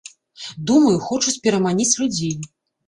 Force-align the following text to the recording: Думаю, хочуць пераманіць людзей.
Думаю, 0.71 0.97
хочуць 1.11 1.37
пераманіць 1.47 1.91
людзей. 2.03 2.35